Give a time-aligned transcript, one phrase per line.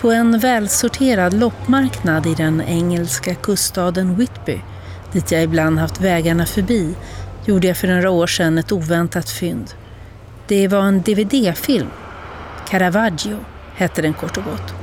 [0.00, 4.60] På en välsorterad loppmarknad i den engelska kuststaden Whitby,
[5.12, 6.94] dit jag ibland haft vägarna förbi,
[7.46, 9.74] gjorde jag för några år sedan ett oväntat fynd.
[10.46, 11.88] Det var en DVD-film.
[12.68, 13.38] Caravaggio
[13.74, 14.74] hette den kort och gott.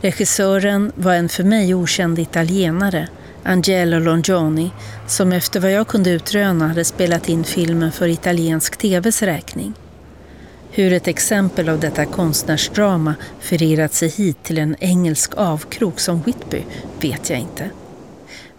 [0.00, 3.08] Regissören var en för mig okänd italienare,
[3.42, 4.70] Angelo Longioni,
[5.06, 9.74] som efter vad jag kunde utröna hade spelat in filmen för italiensk TVs räkning.
[10.78, 16.62] Hur ett exempel av detta konstnärsdrama förirrat sig hit till en engelsk avkrok som Whitby
[17.00, 17.70] vet jag inte.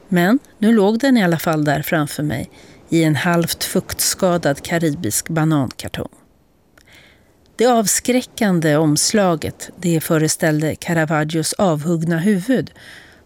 [0.08, 2.50] Men nu låg den i alla fall där framför mig
[2.90, 6.10] i en halvt fuktskadad karibisk banankartong.
[7.56, 12.72] Det avskräckande omslaget det föreställde Caravaggios avhuggna huvud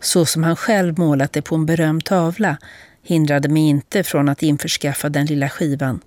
[0.02, 2.58] så som han själv målat det på en berömd tavla
[3.03, 6.02] hindrade mig inte från att införskaffa den lilla skivan.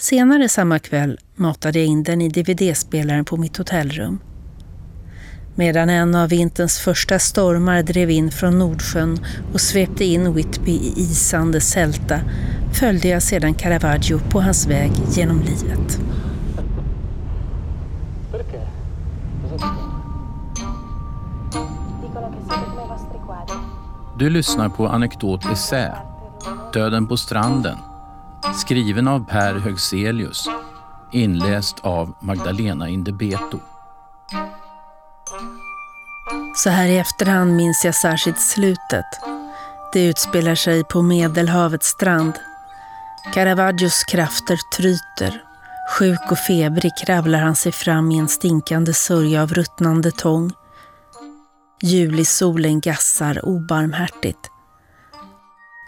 [0.00, 4.18] Senare samma kväll matade jag in den i dvd-spelaren på mitt hotellrum.
[5.54, 9.18] Medan en av vinterns första stormar drev in från Nordsjön
[9.52, 12.20] och svepte in Whitby i isande sälta
[12.72, 16.00] följde jag sedan Caravaggio på hans väg genom livet.
[24.18, 25.96] Du lyssnar på Anekdot Essä,
[26.72, 27.76] Döden på stranden,
[28.56, 30.48] skriven av Per Högselius,
[31.12, 33.60] inläst av Magdalena Indebeto.
[36.56, 39.06] Så här i efterhand minns jag särskilt slutet.
[39.92, 42.32] Det utspelar sig på Medelhavets strand.
[43.34, 45.42] Caravaggios krafter tryter.
[45.98, 50.52] Sjuk och febrig kravlar han sig fram i en stinkande sörja av ruttnande tång.
[51.82, 54.50] Julisolen gassar obarmhärtigt.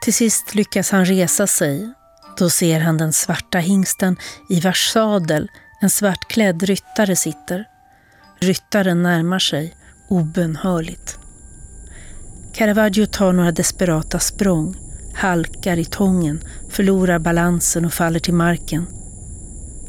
[0.02, 1.94] Till sist lyckas han resa sig.
[2.38, 4.16] Då ser han den svarta hingsten
[4.48, 5.50] i vars sadel
[5.80, 7.64] en svartklädd ryttare sitter.
[8.40, 9.74] Ryttaren närmar sig,
[10.08, 11.18] obönhörligt.
[12.52, 14.76] Caravaggio tar några desperata språng,
[15.14, 18.86] halkar i tången, förlorar balansen och faller till marken.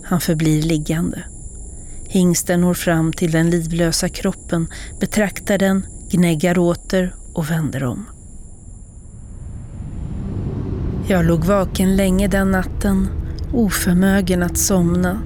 [0.03, 1.23] Han förblir liggande.
[2.05, 4.67] Hingsten når fram till den livlösa kroppen,
[4.99, 8.05] betraktar den, gnäggar åter och vänder om.
[11.07, 13.07] Jag låg vaken länge den natten,
[13.53, 15.21] oförmögen att somna.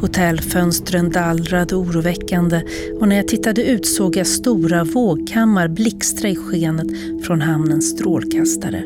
[0.00, 2.62] Hotellfönstren dallrade oroväckande
[3.00, 6.86] och när jag tittade ut såg jag stora vågkammar blixtra i skenet
[7.24, 8.84] från hamnens strålkastare.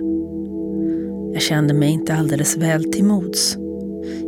[1.33, 3.56] Jag kände mig inte alldeles väl till mods.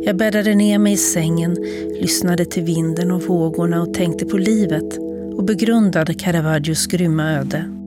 [0.05, 1.57] Jag bäddade ner mig i sängen,
[2.01, 4.97] lyssnade till vinden och vågorna och tänkte på livet
[5.35, 7.80] och begrundade Caravaggios grymma öde.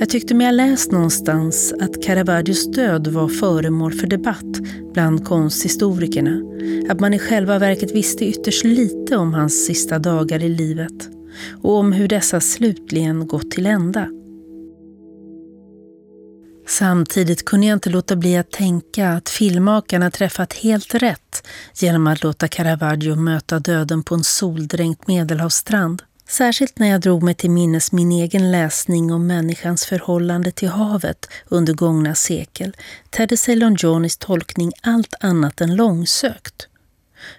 [0.00, 4.60] Jag tyckte mig ha läst någonstans att Caravaggios död var föremål för debatt
[4.92, 6.42] bland konsthistorikerna.
[6.90, 11.08] Att man i själva verket visste ytterst lite om hans sista dagar i livet
[11.62, 14.08] och om hur dessa slutligen gått till ända.
[16.68, 21.46] Samtidigt kunde jag inte låta bli att tänka att filmmakarna träffat helt rätt
[21.80, 26.02] genom att låta Caravaggio möta döden på en soldränkt medelhavsstrand.
[26.30, 31.28] Särskilt när jag drog mig till minnes min egen läsning om människans förhållande till havet
[31.46, 32.76] under gångna sekel
[33.10, 36.68] tedde sig Johnnys tolkning allt annat än långsökt.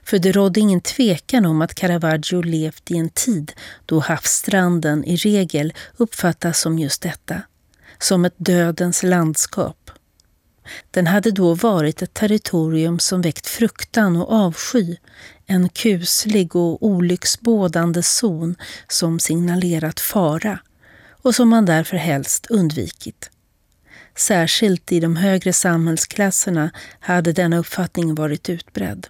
[0.04, 3.52] För det rådde ingen tvekan om att Caravaggio levt i en tid
[3.86, 7.42] då havsstranden i regel uppfattas som just detta,
[8.00, 9.92] som ett dödens landskap.
[10.92, 14.98] Den hade då varit ett territorium som väckt fruktan och avsky,
[15.52, 18.56] en kuslig och olycksbådande zon
[18.88, 20.60] som signalerat fara
[21.22, 23.30] och som man därför helst undvikit.
[24.16, 29.08] Särskilt i de högre samhällsklasserna hade denna uppfattning varit utbredd.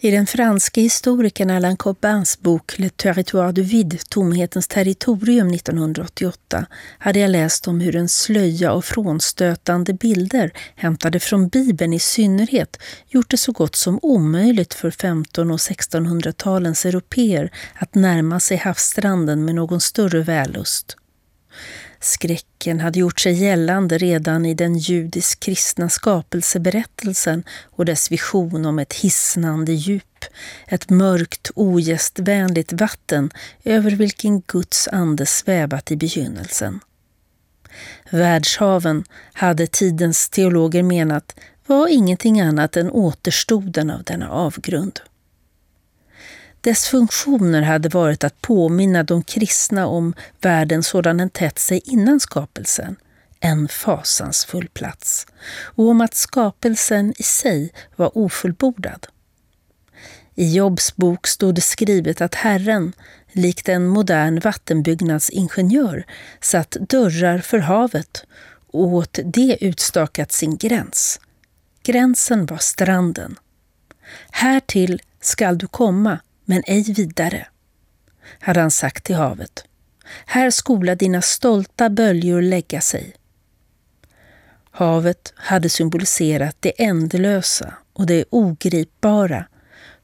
[0.00, 6.66] I den franske historikern Alain Cobbins bok Le territoire du vide, Tomhetens territorium 1988,
[6.98, 12.76] hade jag läst om hur en slöja och frånstötande bilder, hämtade från Bibeln i synnerhet,
[13.08, 19.44] gjort det så gott som omöjligt för 1500 och 1600-talens europeer att närma sig havsstranden
[19.44, 20.96] med någon större vällust.
[22.00, 28.92] Skräcken hade gjort sig gällande redan i den judisk-kristna skapelseberättelsen och dess vision om ett
[28.92, 30.24] hisnande djup,
[30.66, 33.30] ett mörkt, ogästvänligt vatten
[33.64, 36.80] över vilken Guds ande svävat i begynnelsen.
[38.10, 41.34] Världshaven, hade tidens teologer menat,
[41.66, 45.00] var ingenting annat än återstoden av denna avgrund.
[46.60, 52.20] Dess funktioner hade varit att påminna de kristna om världen sådan den tätt sig innan
[52.20, 52.96] skapelsen,
[53.40, 55.26] en fasansfull plats,
[55.62, 59.06] och om att skapelsen i sig var ofullbordad.
[60.34, 62.92] I Jobs bok stod det skrivet att Herren,
[63.32, 66.06] likt en modern vattenbyggnadsingenjör,
[66.40, 68.24] satt dörrar för havet
[68.72, 71.20] och åt det utstakat sin gräns.
[71.82, 73.36] Gränsen var stranden.
[74.30, 76.18] Härtill skall du komma,
[76.48, 77.46] men ej vidare,
[78.40, 79.64] hade han sagt till havet.
[80.26, 83.12] Här skola dina stolta böljor lägga sig.
[84.70, 89.44] Havet hade symboliserat det ändlösa och det ogripbara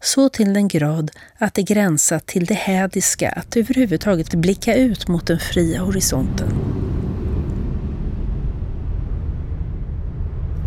[0.02, 5.26] så till den grad att det gränsat till det hädiska att överhuvudtaget blicka ut mot
[5.26, 6.48] den fria horisonten.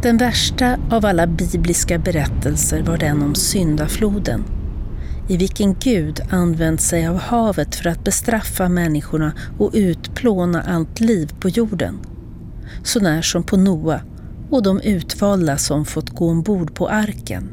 [0.04, 4.57] Den värsta av alla bibliska berättelser var den om syndafloden,
[5.28, 11.32] i vilken Gud använt sig av havet för att bestraffa människorna och utplåna allt liv
[11.40, 12.00] på jorden.
[12.84, 14.02] Så när som på Noa
[14.50, 17.50] och de utvalda som fått gå ombord på arken.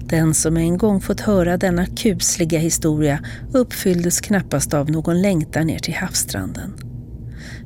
[0.00, 3.18] Den som en gång fått höra denna kusliga historia
[3.52, 6.74] uppfylldes knappast av någon längtan ner till havsstranden.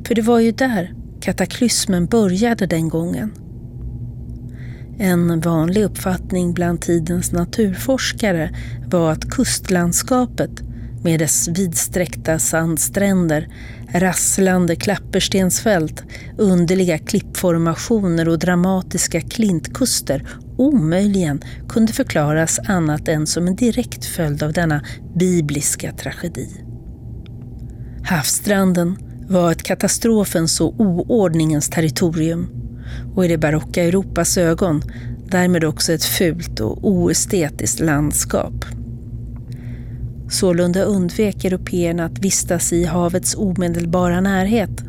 [0.07, 3.33] För det var ju där kataklysmen började den gången.
[5.01, 8.51] En vanlig uppfattning bland tidens naturforskare
[8.87, 10.51] var att kustlandskapet
[11.05, 13.49] med dess vidsträckta sandstränder,
[13.93, 16.03] rasslande klapperstensfält,
[16.39, 24.53] underliga klippformationer och dramatiska klintkuster omöjligen kunde förklaras annat än som en direkt följd av
[24.53, 24.85] denna
[25.15, 26.49] bibliska tragedi.
[28.05, 28.97] Havsstranden
[29.29, 32.68] var ett katastrofens och oordningens territorium
[33.15, 34.83] och i det barocka Europas ögon
[35.27, 38.65] därmed också ett fult och oestetiskt landskap.
[40.31, 44.85] Sålunda undvek européerna att vistas i havets omedelbara närhet.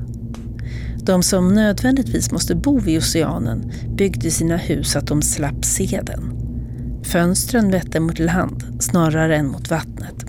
[0.97, 6.01] De som nödvändigtvis måste bo vid oceanen byggde sina hus så att de slapp se
[6.03, 6.31] den.
[7.03, 10.25] Fönstren vette mot land snarare än mot vattnet.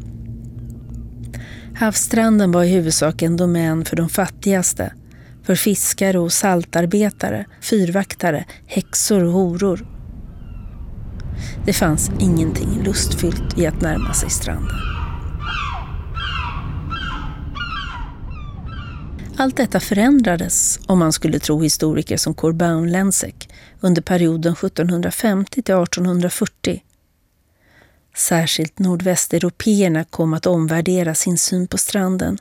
[1.75, 4.93] Havsstranden var i huvudsak en domän för de fattigaste,
[5.45, 9.87] för fiskare och saltarbetare, fyrvaktare, häxor och horor.
[11.65, 14.77] Det fanns ingenting lustfyllt i att närma sig stranden.
[19.37, 23.49] Allt detta förändrades, om man skulle tro historiker som Corbaun Lensek,
[23.81, 26.83] under perioden 1750 till 1840.
[28.17, 32.39] Särskilt nordvästeuropeerna kom att omvärdera sin syn på stranden.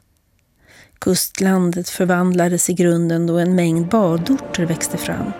[1.00, 5.32] Kustlandet förvandlades i grunden då en mängd badorter växte fram.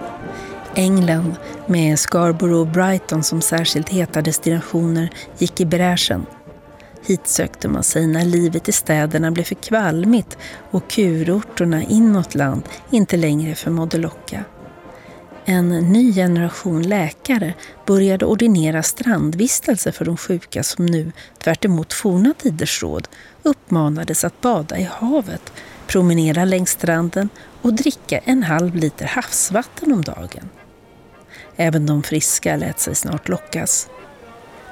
[0.76, 1.36] England,
[1.68, 6.26] med Scarborough och Brighton som särskilt heta destinationer, gick i bräschen
[7.06, 10.38] Hit sökte man sig när livet i städerna blev för kvalmigt
[10.72, 14.44] och kurorterna inåt land inte längre förmådde locka.
[15.46, 17.54] En ny generation läkare
[17.86, 21.12] började ordinera strandvistelse för de sjuka som nu,
[21.44, 23.08] tvärt forna tiders råd,
[23.44, 25.54] uppmanades att bada i havet,
[25.88, 27.30] promenera längs stranden
[27.62, 30.50] och dricka en halv liter havsvatten om dagen.
[31.56, 33.90] Även de friska lät sig snart lockas.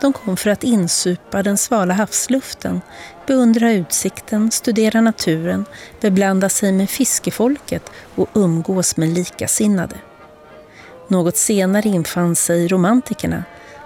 [0.01, 2.81] De kom för att insupa den svala havsluften,
[3.27, 5.65] beundra utsikten, studera naturen,
[6.01, 9.95] beblanda sig med fiskefolket och umgås med likasinnade.
[11.07, 13.43] Något senare infann sig romantikerna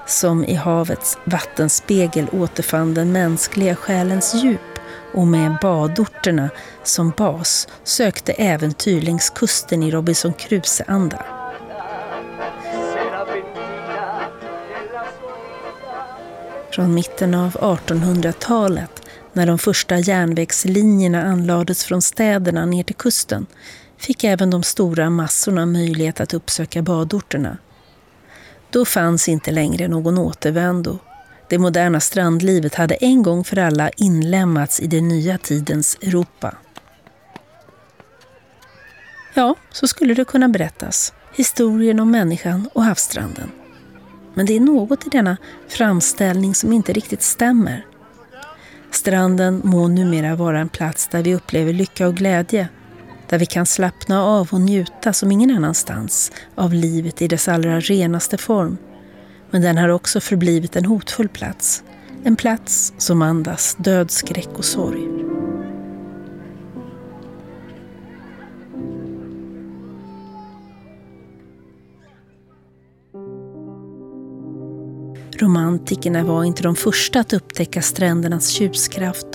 [0.08, 4.71] som i havets vattenspegel återfann den mänskliga själens djup
[5.14, 6.50] och med badorterna
[6.84, 11.26] som bas sökte äventyr längs kusten i Robinson Crusoe-anda.
[16.72, 19.02] Från mitten av 1800-talet,
[19.34, 23.46] när de första järnvägslinjerna anlades från städerna ner till kusten,
[23.98, 27.58] fick även de stora massorna möjlighet att uppsöka badorterna.
[28.70, 31.00] Då fanns inte längre någon återvändo.
[31.52, 36.56] Det moderna strandlivet hade en gång för alla inlämnats i den nya tidens Europa.
[39.34, 41.14] Ja, så skulle det kunna berättas.
[41.36, 43.52] Historien om människan och havsstranden.
[44.34, 47.86] Men det är något i denna framställning som inte riktigt stämmer.
[48.92, 52.68] Stranden må numera vara en plats där vi upplever lycka och glädje,
[53.30, 57.80] där vi kan slappna av och njuta som ingen annanstans av livet i dess allra
[57.80, 58.78] renaste form.
[59.52, 61.84] Men den har också förblivit en hotfull plats.
[62.24, 65.22] En plats som andas död, skräck och sorg.
[75.42, 79.28] Romantikerna var inte de första att upptäcka strändernas tjuskraft,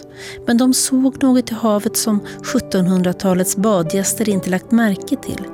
[0.46, 5.44] men de såg något i havet som 1700-talets badgäster inte lagt märke till.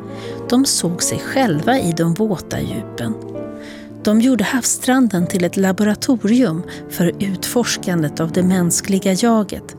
[0.48, 3.31] De såg sig själva i de våta djupen.
[4.04, 9.76] De gjorde havsstranden till ett laboratorium för utforskandet av det mänskliga jaget.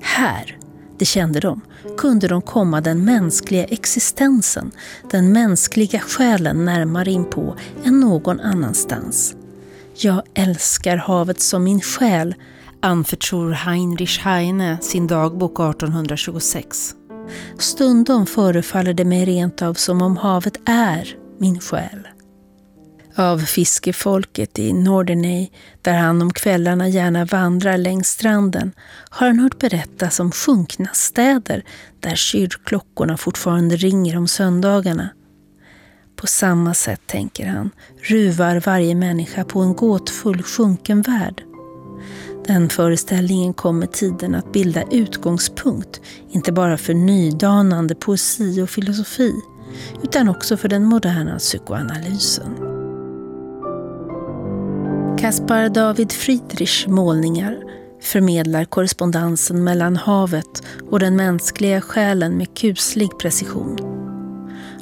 [0.00, 0.58] Här,
[0.98, 1.60] det kände de,
[1.96, 4.70] kunde de komma den mänskliga existensen,
[5.10, 9.34] den mänskliga själen närmare inpå än någon annanstans.
[9.94, 12.34] Jag älskar havet som min själ,
[12.80, 16.94] anförtror Heinrich Heine sin dagbok 1826.
[17.58, 22.08] Stundom förefaller det mig rent av som om havet är min själ.
[23.14, 25.48] Av fiskefolket i Norderney,
[25.82, 28.72] där han om kvällarna gärna vandrar längs stranden,
[29.10, 31.64] har han hört berättas om sjunkna städer
[32.00, 35.08] där kyrkklockorna fortfarande ringer om söndagarna.
[36.16, 37.70] På samma sätt, tänker han,
[38.02, 41.42] ruvar varje människa på en gåtfull sjunken värld.
[42.46, 46.00] Den föreställningen kommer tiden att bilda utgångspunkt,
[46.30, 49.34] inte bara för nydanande poesi och filosofi,
[50.02, 52.71] utan också för den moderna psykoanalysen.
[55.18, 57.62] Caspar David Friedrichs målningar
[58.00, 63.78] förmedlar korrespondensen mellan havet och den mänskliga själen med kuslig precision.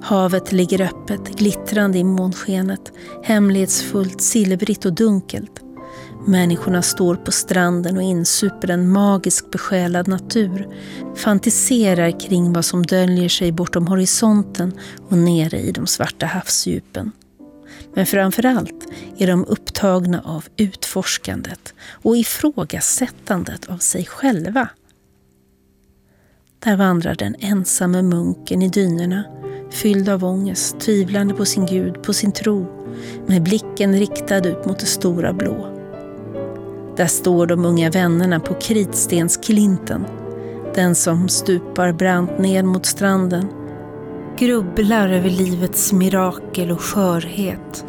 [0.02, 5.60] Havet ligger öppet, glittrande i månskenet, hemlighetsfullt, silvrigt och dunkelt.
[6.26, 10.68] Människorna står på stranden och insuper en magisk besjälad natur,
[11.16, 14.72] fantiserar kring vad som döljer sig bortom horisonten
[15.08, 17.12] och nere i de svarta havsdjupen.
[17.94, 18.87] Men framför allt
[19.18, 24.68] är de upptagna av utforskandet och ifrågasättandet av sig själva.
[26.59, 29.25] Där vandrar den ensamme munken i dynorna,
[29.70, 32.66] fylld av ångest, tvivlande på sin Gud, på sin tro,
[33.26, 35.76] med blicken riktad ut mot det stora blå.
[36.97, 40.06] Där står de unga vännerna på kritstensklinten,
[40.75, 43.47] den som stupar brant ned mot stranden,
[44.40, 47.85] grubblar över livets mirakel och skörhet.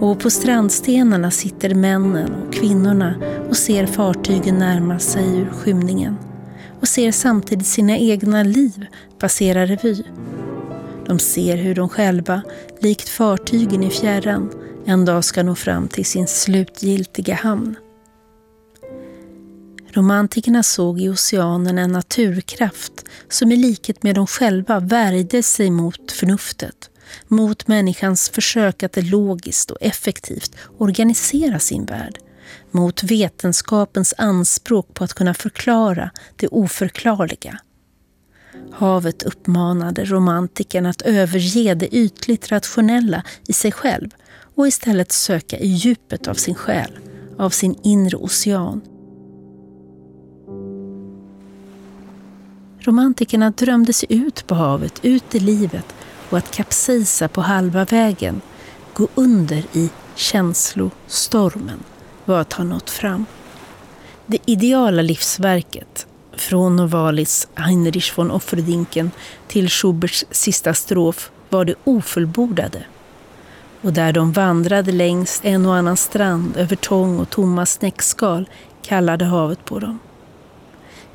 [0.00, 3.14] Och på strandstenarna sitter männen och kvinnorna
[3.48, 6.16] och ser fartygen närma sig ur skymningen
[6.80, 8.86] och ser samtidigt sina egna liv
[9.18, 10.02] passera revy.
[11.06, 12.42] De ser hur de själva,
[12.80, 14.50] likt fartygen i fjärran,
[14.84, 17.76] en dag ska nå fram till sin slutgiltiga hamn.
[19.92, 26.12] Romantikerna såg i oceanen en naturkraft som i likhet med dem själva värjde sig mot
[26.12, 26.90] förnuftet,
[27.28, 32.18] mot människans försök att logiskt och effektivt organisera sin värld,
[32.70, 37.58] mot vetenskapens anspråk på att kunna förklara det oförklarliga.
[38.72, 44.10] Havet uppmanade romantikerna att överge det ytligt rationella i sig själv
[44.54, 46.98] och istället söka i djupet av sin själ,
[47.38, 48.80] av sin inre ocean
[52.82, 55.94] Romantikerna drömde sig ut på havet, ut i livet
[56.30, 58.40] och att kapsejsa på halva vägen,
[58.94, 61.78] gå under i känslostormen,
[62.24, 63.26] var att ha nått fram.
[64.26, 69.10] Det ideala livsverket, från Novalis Heinrich von Offerdinken
[69.48, 72.84] till Schuberts sista strof, var det ofullbordade.
[73.82, 78.48] Och där de vandrade längs en och annan strand över tång och tomma snäckskal
[78.82, 79.98] kallade havet på dem.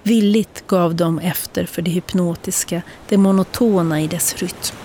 [0.07, 4.75] Villigt gav de efter för det hypnotiska, det monotona i dess rytm.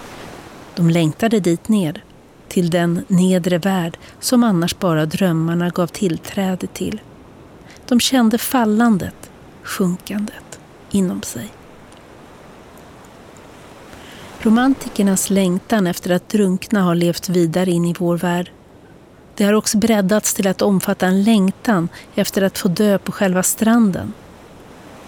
[0.74, 2.04] De längtade dit ner,
[2.48, 7.00] till den nedre värld som annars bara drömmarna gav tillträde till.
[7.88, 9.30] De kände fallandet,
[9.62, 10.60] sjunkandet,
[10.90, 11.48] inom sig.
[14.38, 18.50] Romantikernas längtan efter att drunkna har levt vidare in i vår värld.
[19.34, 23.42] Det har också breddats till att omfatta en längtan efter att få dö på själva
[23.42, 24.12] stranden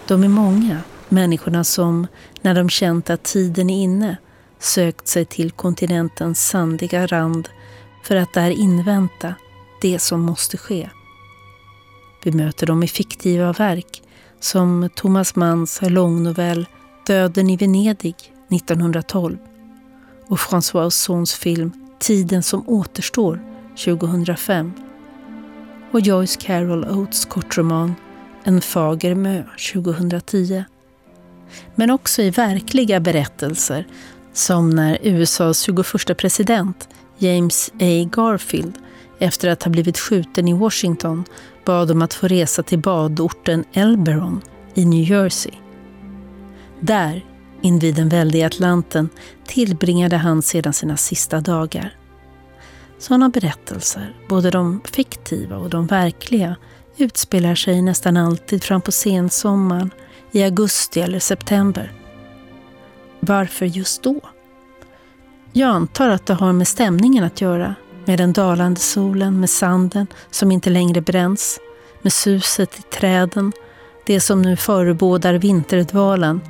[0.06, 2.06] de är många, människorna som,
[2.40, 4.16] när de känt att tiden är inne,
[4.58, 7.48] sökt sig till kontinentens sandiga rand
[8.04, 9.34] för att där invänta
[9.80, 10.90] det som måste ske.
[12.24, 14.02] Vi möter dem i fiktiva verk
[14.40, 16.66] som Thomas Manns långnovell
[17.06, 18.14] Döden i Venedig
[18.50, 19.38] 1912
[20.28, 23.40] och François Ozons film Tiden som återstår
[23.84, 24.72] 2005
[25.92, 27.94] och Joyce Carol Oates kortroman
[28.44, 30.64] en fager mö 2010.
[31.74, 33.86] Men också i verkliga berättelser
[34.32, 38.08] som när USAs 21 president James A.
[38.12, 38.78] Garfield
[39.18, 41.24] efter att ha blivit skjuten i Washington
[41.64, 44.40] bad om att få resa till badorten Elberon
[44.74, 45.52] i New Jersey.
[46.80, 47.24] Där,
[47.62, 49.08] invid den väldiga Atlanten,
[49.46, 51.96] tillbringade han sedan sina sista dagar.
[52.98, 56.56] Sådana berättelser, både de fiktiva och de verkliga,
[56.96, 59.90] utspelar sig nästan alltid fram på sensommaren,
[60.32, 61.92] i augusti eller september.
[63.20, 64.20] Varför just då?
[65.52, 67.74] Jag antar att det har med stämningen att göra.
[68.04, 71.60] Med den dalande solen, med sanden som inte längre bränns,
[72.02, 73.52] med suset i träden,
[74.06, 76.40] det som nu förebådar vinterdvalen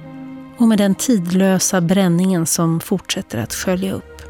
[0.59, 4.23] och med den tidlösa bränningen som fortsätter att skölja upp.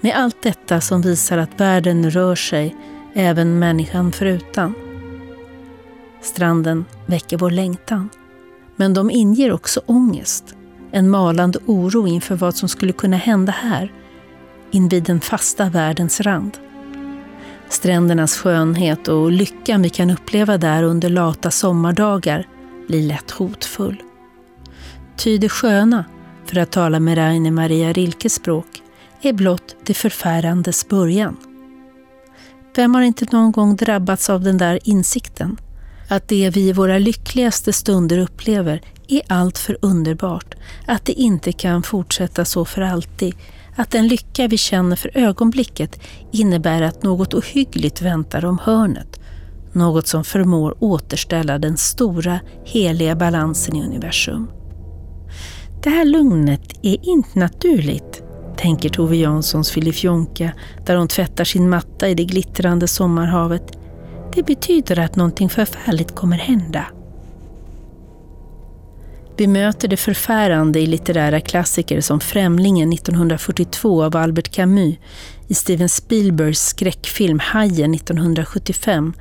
[0.00, 2.76] Med allt detta som visar att världen rör sig,
[3.14, 4.74] även människan förutan.
[6.22, 8.08] Stranden väcker vår längtan.
[8.76, 10.54] Men de inger också ångest.
[10.90, 13.92] En malande oro inför vad som skulle kunna hända här,
[14.70, 16.58] invid den fasta världens rand.
[17.68, 22.46] Strändernas skönhet och lyckan vi kan uppleva där under lata sommardagar
[22.86, 24.02] blir lätt hotfull.
[25.16, 26.04] Ty det sköna,
[26.44, 28.82] för att tala med Rainer Maria Rilkes språk,
[29.22, 31.36] är blott det förfärandes början.
[32.76, 35.56] Vem har inte någon gång drabbats av den där insikten?
[36.08, 40.54] Att det vi i våra lyckligaste stunder upplever är allt för underbart,
[40.86, 43.34] att det inte kan fortsätta så för alltid,
[43.76, 46.00] att den lycka vi känner för ögonblicket
[46.32, 49.20] innebär att något ohyggligt väntar om hörnet,
[49.72, 54.50] något som förmår återställa den stora, heliga balansen i universum.
[55.82, 58.22] Det här lugnet är inte naturligt,
[58.56, 60.52] tänker Tove Janssons Filifjonka
[60.86, 63.78] där hon tvättar sin matta i det glittrande sommarhavet.
[64.34, 66.86] Det betyder att någonting förfärligt kommer hända.
[69.36, 74.96] Vi möter det förfärande i litterära klassiker som Främlingen 1942 av Albert Camus,
[75.48, 79.12] i Steven Spielbergs skräckfilm Hajen 1975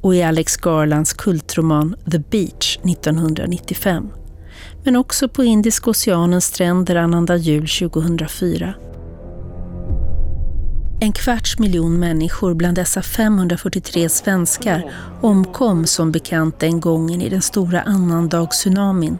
[0.00, 4.10] och i Alex Garlands kultroman The Beach 1995
[4.84, 8.74] men också på Indiska oceanens stränder annandag jul 2004.
[11.00, 17.42] En kvarts miljon människor bland dessa 543 svenskar omkom som bekant den gången i den
[17.42, 19.18] stora annandagssunamin.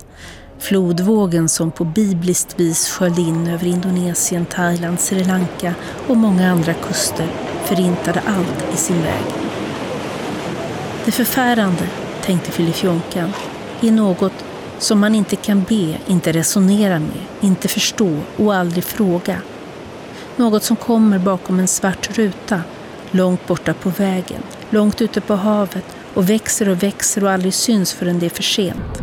[0.58, 5.74] Flodvågen som på bibliskt vis sköljde in över Indonesien, Thailand, Sri Lanka
[6.08, 7.28] och många andra kuster
[7.64, 9.24] förintade allt i sin väg.
[11.04, 11.88] Det förfärande,
[12.22, 13.32] tänkte Filifjonkan,
[13.80, 14.44] är något
[14.78, 19.40] som man inte kan be, inte resonera med, inte förstå och aldrig fråga.
[20.36, 22.62] Något som kommer bakom en svart ruta,
[23.10, 27.92] långt borta på vägen, långt ute på havet och växer och växer och aldrig syns
[27.92, 29.02] förrän det är för sent.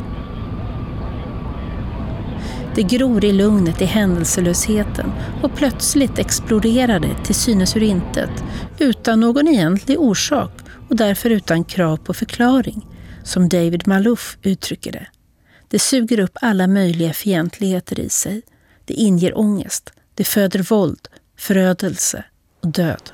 [2.76, 5.12] Det gror i lugnet i händelselösheten
[5.44, 8.44] och plötsligt exploderar det till synes ur intet,
[8.80, 10.52] utan någon egentlig orsak
[10.90, 12.88] och därför utan krav på förklaring,
[13.24, 15.08] som David Malouf uttrycker det.
[15.68, 18.42] Det suger upp alla möjliga fientligheter i sig.
[18.86, 19.94] Det inger ångest.
[20.16, 21.08] Det föder våld,
[21.44, 22.24] förödelse
[22.62, 23.12] och död.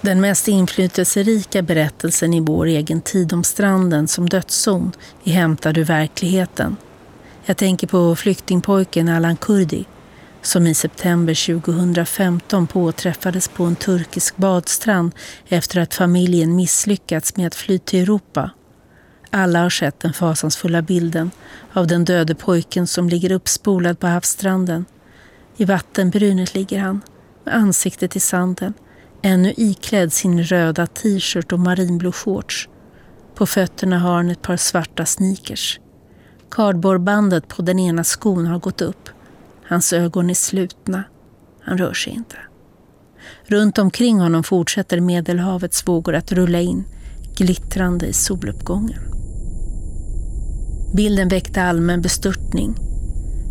[0.00, 4.92] Den mest inflytelserika berättelsen i vår egen tid om stranden som dödszon
[5.24, 6.76] är hämtad ur verkligheten.
[7.44, 9.84] Jag tänker på flyktingpojken Alan Kurdi
[10.42, 15.12] som i september 2015 påträffades på en turkisk badstrand
[15.48, 18.50] efter att familjen misslyckats med att fly till Europa
[19.30, 21.30] alla har sett den fasansfulla bilden
[21.72, 24.84] av den döde pojken som ligger uppspolad på havsstranden.
[25.60, 27.00] I vattenbrynet ligger han,
[27.44, 28.74] med ansiktet i sanden,
[29.22, 32.68] ännu iklädd sin röda t-shirt och marinblå shorts.
[33.34, 35.80] På fötterna har han ett par svarta sneakers.
[36.50, 39.08] Kardborrbandet på den ena skon har gått upp.
[39.64, 41.04] Hans ögon är slutna.
[41.60, 42.36] Han rör sig inte.
[43.44, 46.84] Runt omkring honom fortsätter Medelhavets vågor att rulla in,
[47.36, 49.00] glittrande i soluppgången.
[50.96, 52.87] Bilden väckte allmän bestörtning.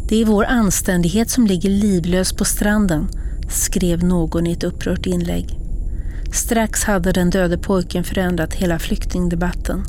[0.09, 3.07] Det är vår anständighet som ligger livlös på stranden,
[3.49, 5.59] skrev någon i ett upprört inlägg.
[6.33, 9.83] Strax hade den döde pojken förändrat hela flyktingdebatten.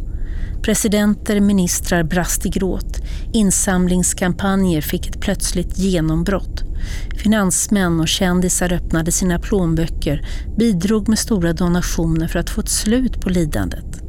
[0.62, 3.00] Presidenter, ministrar brast i gråt.
[3.32, 6.62] Insamlingskampanjer fick ett plötsligt genombrott.
[7.22, 10.26] Finansmän och kändisar öppnade sina plånböcker,
[10.58, 14.07] bidrog med stora donationer för att få ett slut på lidandet.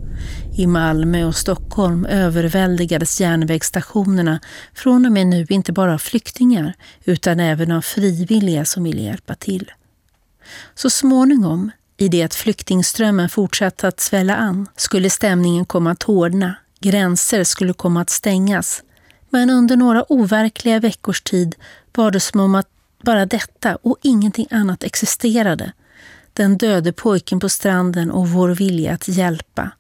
[0.60, 4.40] I Malmö och Stockholm överväldigades järnvägsstationerna
[4.74, 9.36] från och med nu inte bara av flyktingar utan även av frivilliga som ville hjälpa
[9.36, 9.72] till.
[10.76, 16.56] Så småningom, i det att flyktingströmmen fortsatte att svälla an, skulle stämningen komma att hårdna,
[16.80, 18.84] gränser skulle komma att stängas.
[19.30, 21.56] Men under några overkliga veckors tid
[21.96, 22.68] var det som om att
[23.04, 25.74] bara detta och ingenting annat existerade.
[26.34, 29.72] Den döde pojken på stranden och vår vilja att hjälpa.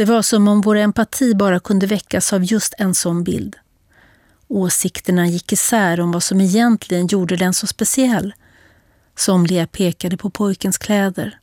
[0.00, 3.56] Det var som om vår empati bara kunde väckas av just en sån bild.
[4.48, 8.34] Åsikterna gick isär om vad som egentligen gjorde den så speciell.
[9.16, 11.38] Somliga pekade på pojkens kläder.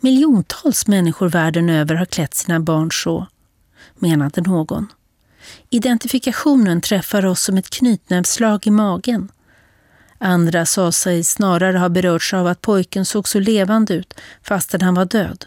[0.00, 3.26] Miljontals människor världen över har klätt sina barn så,
[3.94, 4.92] menade någon.
[5.70, 9.28] Identifikationen träffar oss som ett knytnävsslag i magen.
[10.18, 14.94] Andra sa sig snarare ha berörts av att pojken såg så levande ut fastän han
[14.94, 15.46] var död.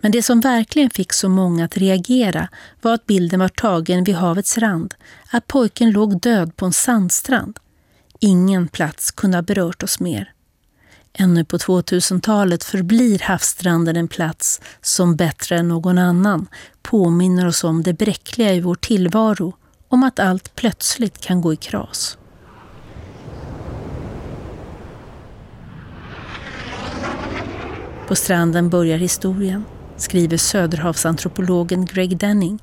[0.00, 2.48] Men det som verkligen fick så många att reagera
[2.82, 4.94] var att bilden var tagen vid havets rand,
[5.30, 7.58] att pojken låg död på en sandstrand.
[8.20, 10.32] Ingen plats kunde ha berört oss mer.
[11.12, 16.46] Ännu på 2000-talet förblir havsstranden en plats som bättre än någon annan
[16.82, 19.56] påminner oss om det bräckliga i vår tillvaro,
[19.88, 22.18] om att allt plötsligt kan gå i kras.
[28.08, 29.64] På stranden börjar historien,
[29.98, 32.58] skriver söderhavsantropologen Greg Denning.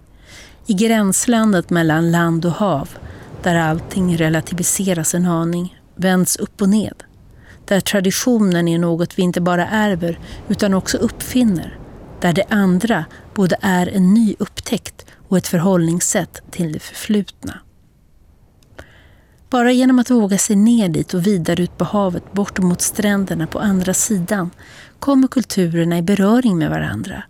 [0.67, 2.89] I gränslandet mellan land och hav,
[3.43, 7.03] där allting relativiseras en aning, vänds upp och ned
[7.65, 11.79] där traditionen är något vi inte bara ärver utan också uppfinner.
[12.21, 17.59] Där det andra både är en ny upptäckt och ett förhållningssätt till det förflutna.
[19.55, 23.47] Bara genom att våga sig ner dit och vidare ut på havet bort mot stränderna
[23.47, 24.49] på andra sidan
[24.99, 27.23] kommer kulturerna i beröring med varandra.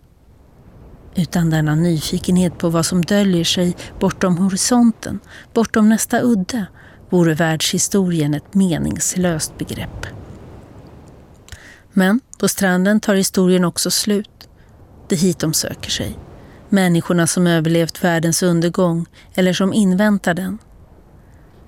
[1.14, 5.20] Utan denna nyfikenhet på vad som döljer sig bortom horisonten,
[5.54, 6.66] bortom nästa udde,
[7.10, 10.06] vore världshistorien ett meningslöst begrepp.
[11.92, 14.48] Men på stranden tar historien också slut.
[15.08, 16.18] Det är hit de söker sig.
[16.68, 20.58] Människorna som överlevt världens undergång eller som inväntar den.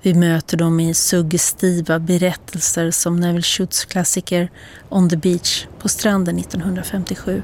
[0.01, 4.51] Vi möter dem i suggestiva berättelser som Neville Schutz klassiker
[4.89, 7.43] On the Beach på stranden 1957,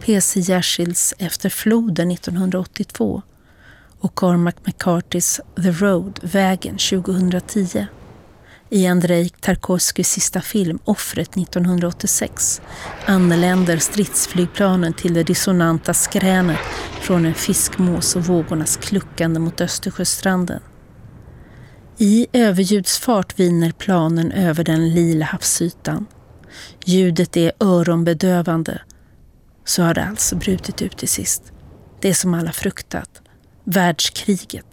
[0.00, 0.40] P.C.
[0.40, 3.22] Jersilds Efter floden 1982
[4.00, 7.86] och Cormac McCartys The Road, Vägen 2010
[8.70, 12.62] i Andrei Tarkovskys sista film Offret 1986
[13.06, 16.58] anländer stridsflygplanen till det dissonanta skränet
[17.00, 20.60] från en fiskmås och vågornas kluckande mot Östersjöstranden.
[21.98, 26.06] I överljudsfart viner planen över den lila havsytan.
[26.84, 28.80] Ljudet är öronbedövande.
[29.64, 31.52] Så har det alltså brutit ut till sist.
[32.00, 33.22] Det som alla fruktat.
[33.64, 34.66] Världskriget.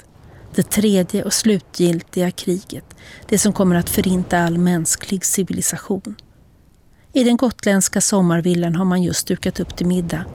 [0.56, 2.96] Det tredje och slutgiltiga kriget,
[3.28, 6.16] det som kommer att förinta all mänsklig civilisation.
[7.14, 10.26] I den gotländska sommarvillan har man just dukat upp till middag.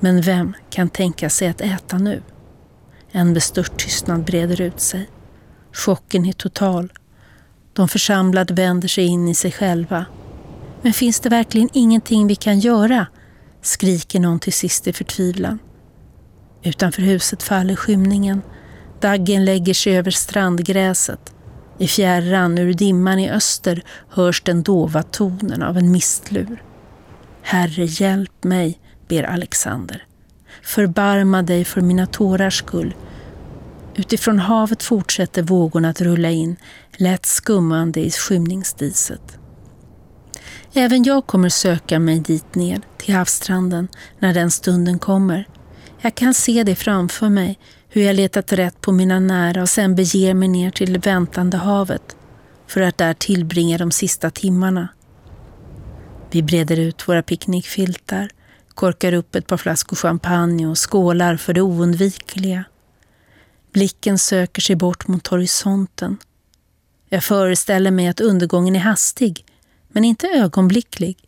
[0.00, 2.22] Men vem kan tänka sig att äta nu?
[3.10, 5.08] En bestört tystnad breder ut sig.
[5.74, 6.92] Chocken är total.
[7.72, 10.04] De församlade vänder sig in i sig själva.
[10.82, 13.06] Men finns det verkligen ingenting vi kan göra?
[13.62, 15.58] skriker någon till sist i förtvivlan.
[16.62, 18.42] Utanför huset faller skymningen
[19.00, 21.34] Daggen lägger sig över strandgräset.
[21.78, 26.62] I fjärran, ur dimman i öster, hörs den dova tonen av en mistlur.
[27.42, 30.06] Herre, hjälp mig, ber Alexander.
[30.62, 32.94] Förbarma dig för mina tårars skull.
[33.96, 36.56] Utifrån havet fortsätter vågorna att rulla in,
[36.96, 39.38] lätt skummande i skymningsdiset.
[40.72, 45.48] Även jag kommer söka mig dit ner, till havsstranden, när den stunden kommer.
[46.00, 49.94] Jag kan se det framför mig, hur jag letat rätt på mina nära och sen
[49.94, 52.16] beger mig ner till det väntande havet
[52.66, 54.88] för att där tillbringa de sista timmarna.
[56.30, 58.30] Vi breder ut våra picknickfiltar,
[58.74, 62.64] korkar upp ett par flaskor champagne och skålar för det oundvikliga.
[63.74, 66.16] Blicken söker sig bort mot horisonten.
[67.08, 69.46] Jag föreställer mig att undergången är hastig,
[69.88, 71.18] men inte ögonblicklig.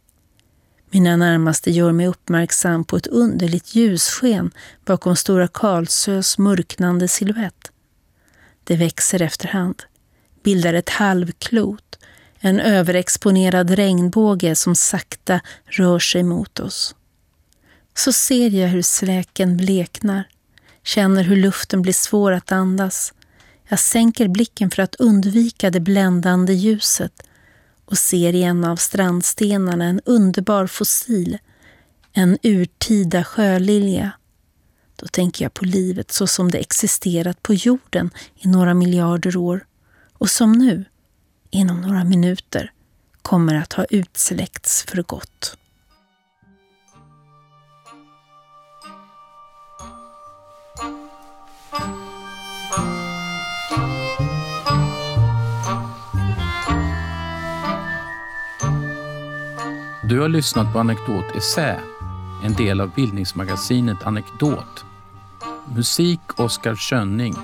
[0.91, 4.51] Mina närmaste gör mig uppmärksam på ett underligt ljussken
[4.85, 7.73] bakom Stora Karlsös mörknande silhuett.
[8.65, 9.83] Det växer efterhand,
[10.43, 11.99] bildar ett halvklot,
[12.39, 16.95] en överexponerad regnbåge som sakta rör sig mot oss.
[17.95, 20.29] Så ser jag hur släken bleknar,
[20.87, 23.13] känner hur luften blir svår att andas.
[23.69, 27.23] Jag sänker blicken för att undvika det bländande ljuset
[27.85, 31.39] och ser i en av strandstenarna en underbar fossil,
[32.13, 34.13] en urtida sjölilja.
[34.97, 39.67] Då tänker jag på livet så som det existerat på jorden i några miljarder år
[40.13, 40.85] och som nu,
[41.51, 42.73] inom några minuter,
[43.23, 45.57] kommer att ha utsläckts för gott.
[60.09, 61.81] Du har lyssnat på Anekdot Essä,
[62.45, 64.85] en del av bildningsmagasinet Anekdot.
[65.77, 67.35] Musik Oskar Schönning.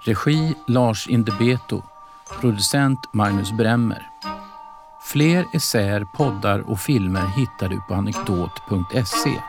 [0.00, 1.82] Regi Lars Indebeto.
[2.40, 4.06] Producent Magnus Bremmer.
[5.02, 9.42] Fler essäer, poddar och filmer hittar du på anekdot.se.